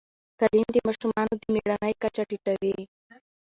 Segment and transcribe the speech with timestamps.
[0.39, 2.75] تعلیم د ماشومانو د مړینې کچه ټیټوي.